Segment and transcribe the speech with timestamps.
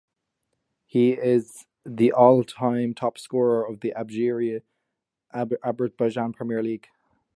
[0.87, 6.87] He is the all time topscorer of the Azerbaijan Premier League.